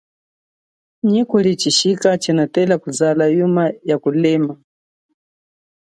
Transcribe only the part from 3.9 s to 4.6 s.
kulema.